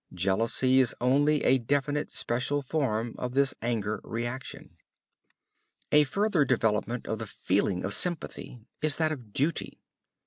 [0.15, 4.71] Jealousy is only a definite special form of this anger reaction.
[5.91, 9.79] A further development of the feeling of sympathy is that of duty.